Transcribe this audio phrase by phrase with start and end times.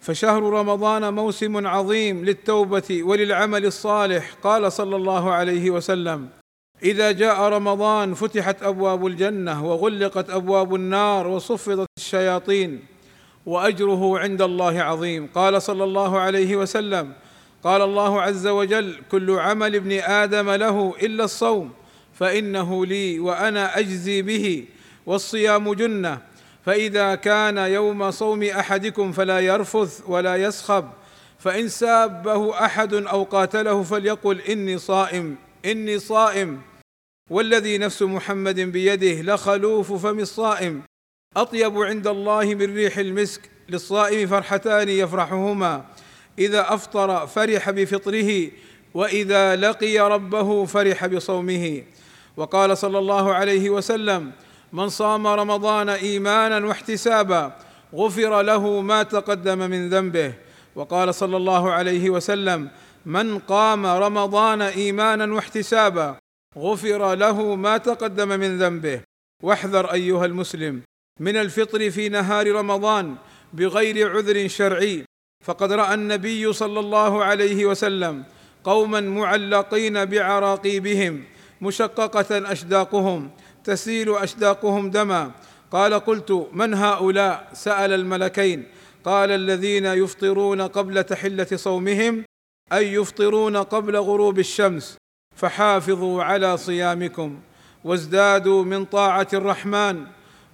[0.00, 6.28] فشهر رمضان موسم عظيم للتوبة وللعمل الصالح قال صلى الله عليه وسلم.
[6.82, 12.84] إذا جاء رمضان فتحت أبواب الجنة وغلقت أبواب النار وصفدت الشياطين
[13.46, 15.28] وأجره عند الله عظيم.
[15.34, 17.12] قال صلى الله عليه وسلم
[17.64, 21.70] قال الله عز وجل كل عمل ابن آدم له إلا الصوم
[22.14, 24.64] فإنه لي وأنا أجزي به
[25.06, 26.29] والصيام جنة.
[26.66, 30.90] فإذا كان يوم صوم أحدكم فلا يرفث ولا يسخب
[31.38, 36.60] فإن سابه أحد أو قاتله فليقل إني صائم إني صائم.
[37.30, 40.82] والذي نفس محمد بيده لخلوف فم الصائم.
[41.36, 45.84] أطيب عند الله من ريح المسك للصائم فرحتان يفرحهما.
[46.38, 48.50] إذا أفطر فرح بفطره
[48.94, 51.82] وإذا لقي ربه فرح بصومه.
[52.36, 54.32] وقال صلى الله عليه وسلم
[54.72, 57.52] من صام رمضان إيمانا واحتسابا
[57.94, 60.34] غفر له ما تقدم من ذنبه.
[60.74, 62.70] وقال صلى الله عليه وسلم
[63.06, 66.16] من قام رمضان إيمانا واحتسابا
[66.58, 69.00] غفر له ما تقدم من ذنبه.
[69.42, 70.82] واحذر أيها المسلم
[71.20, 73.16] من الفطر في نهار رمضان
[73.52, 75.04] بغير عذر شرعي.
[75.44, 78.24] فقد رأى النبي صلى الله عليه وسلم
[78.64, 81.24] قوما معلقين بعراقيبهم
[81.60, 83.30] مشققة أشداقهم.
[83.64, 85.30] تسيل أشداقهم دما.
[85.72, 88.64] قال قلت من هؤلاء؟ سأل الملكين.
[89.04, 92.24] قال الذين يفطرون قبل تحلة صومهم
[92.72, 94.96] أي يفطرون قبل غروب الشمس
[95.36, 97.38] فحافظوا على صيامكم
[97.84, 100.04] وازدادوا من طاعة الرحمن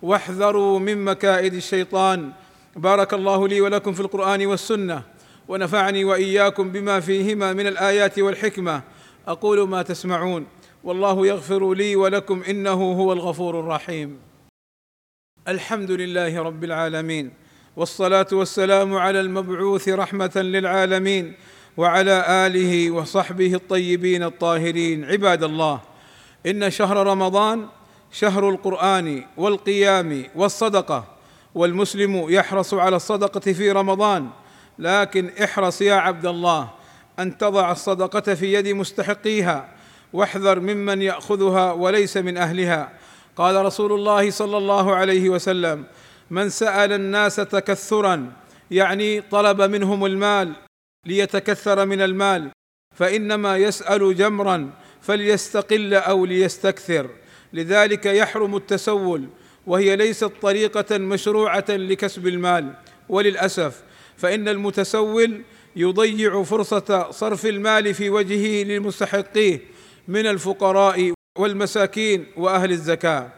[0.03, 2.33] واحذروا من مكائد الشيطان.
[2.77, 5.03] بارك الله لي ولكم في القرآن والسنة
[5.49, 8.83] ونفعني وإياكم بما فيهما من الآيات والحكمة.
[9.29, 10.47] أقول ما تسمعون.
[10.87, 14.19] والله يغفر لي ولكم إنه هو الغفور الرحيم.
[15.49, 17.33] الحمد لله رب العالمين
[17.77, 21.35] والصلاة والسلام على المبعوث رحمة للعالمين
[21.77, 25.05] وعلى آله وصحبه الطيبين الطاهرين.
[25.05, 25.81] عباد الله
[26.47, 27.67] إن شهر رمضان
[28.13, 31.05] شهر القرآن والقيام والصدقة
[31.55, 34.29] والمسلم يحرص على الصدقة في رمضان
[34.79, 36.71] لكن احرص يا عبد الله
[37.19, 39.76] أن تضع الصدقة في يد مستحقيها
[40.17, 42.93] واحذر ممن يأخذها وليس من أهلها.
[43.37, 45.85] قال رسول الله صلى الله عليه وسلم
[46.31, 48.33] من سأل الناس تكثرا
[48.71, 50.53] يعني طلب منهم المال
[51.07, 52.51] ليتكثر من المال
[52.95, 57.11] فإنما يسأل جمرا فليستقل أو ليستكثر.
[57.53, 59.29] لذلك يحرم التسول
[59.67, 62.75] وهي ليست طريقة مشروعة لكسب المال.
[63.09, 63.83] وللأسف
[64.17, 65.43] فإن المتسول
[65.77, 69.76] يضيع فرصة صرف المال في وجهه للمستحقيه
[70.09, 73.29] من الفقراء والمساكين وأهل الزكاة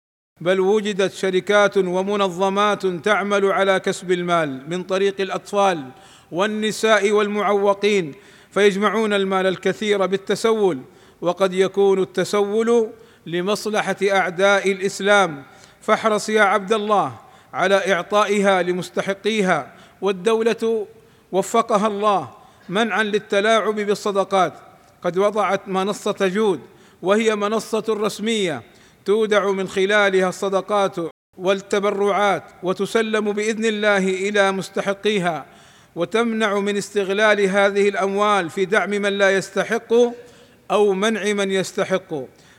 [0.41, 5.85] بل وجدت شركات ومنظمات تعمل على كسب المال من طريق الأطفال
[6.33, 8.15] والنساء والمعوقين
[8.51, 10.79] فيجمعون المال الكثير بالتسول
[11.21, 12.91] وقد يكون التسول
[13.27, 15.43] لمصلحة أعداء الإسلام.
[15.81, 17.13] فاحرص يا عبد الله
[17.53, 20.87] على إعطائها لمستحقيها والدولة
[21.33, 22.29] وفقها الله
[22.69, 24.68] منعا للتلاعب بالصدقات.
[25.03, 26.61] قد وضعت منصة جود
[27.03, 28.63] وهي منصة رسمية
[29.05, 30.97] تودع من خلالها الصدقات
[31.39, 35.47] والتبرعات وتسلم بإذن الله إلى مستحقيها
[35.97, 39.93] وتمنع من استغلال هذه الأموال في دعم من لا يستحق
[40.71, 42.15] أو منع من يستحق.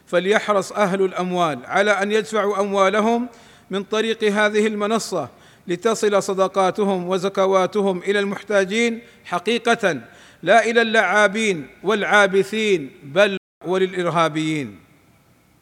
[0.09, 3.27] فليحرص أهل الأموال على أن يدفعوا أموالهم
[3.69, 5.29] من طريق هذه المنصة
[5.67, 10.01] لتصل صدقاتهم وزكواتهم إلى المحتاجين حقيقة
[10.43, 14.79] لا إلى اللعابين والعابثين بل وللإرهابيين.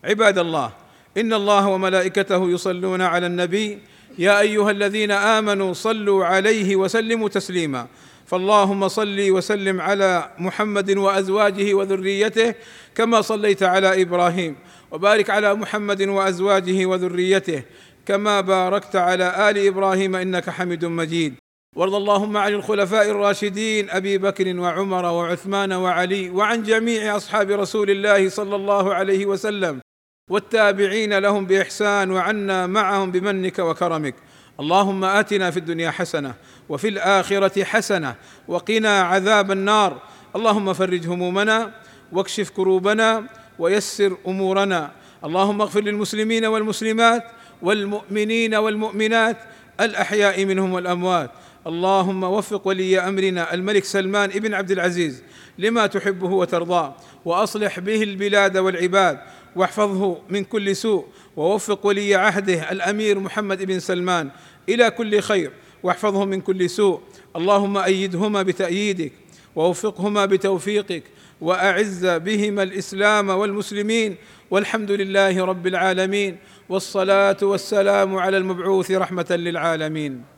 [0.03, 0.71] عباد الله
[1.17, 3.79] إن الله وملائكته يصلون على النبي
[4.17, 7.87] يا أيها الذين آمنوا صلوا عليه وسلموا تسليما.
[8.27, 12.53] فاللهم صل وسلم على محمد وأزواجه وذريته
[12.95, 14.55] كما صليت على إبراهيم.
[14.91, 17.61] وبارك على محمد وأزواجه وذريته
[18.05, 21.33] كما باركت على آل إبراهيم إنك حميد مجيد.
[21.75, 28.29] وارض اللهم عن الخلفاء الراشدين أبي بكر وعمر وعثمان وعلي وعن جميع أصحاب رسول الله
[28.29, 29.81] صلى الله عليه وسلم.
[30.29, 34.15] والتابعين لهم بإحسان وعنا معهم بمنك وكرمك.
[34.59, 36.33] اللهم آتنا في الدنيا حسنة
[36.69, 38.15] وفي الآخرة حسنة
[38.47, 40.01] وقنا عذاب النار.
[40.35, 41.71] اللهم فرج همومنا
[42.11, 43.23] واكشف كروبنا
[43.59, 44.91] ويسر أمورنا.
[45.23, 47.23] اللهم اغفر للمسلمين والمسلمات
[47.61, 49.37] والمؤمنين والمؤمنات
[49.81, 51.31] الأحياء منهم والأموات.
[51.67, 55.23] اللهم وفق ولي أمرنا الملك سلمان بن عبد العزيز
[55.57, 59.19] لما تحبه وترضاه وأصلح به البلاد والعباد
[59.55, 61.05] واحفظه من كل سوء
[61.37, 64.29] ووفق ولي عهده الأمير محمد بن سلمان
[64.69, 65.51] إلى كل خير
[65.83, 67.01] واحفظه من كل سوء.
[67.35, 69.11] اللهم أيدهما بتأييدك
[69.55, 71.03] ووفقهما بتوفيقك
[71.41, 74.15] وأعز بهما الإسلام والمسلمين
[74.51, 76.37] والحمد لله رب العالمين
[76.69, 80.36] والصلاة والسلام على المبعوث رحمة للعالمين.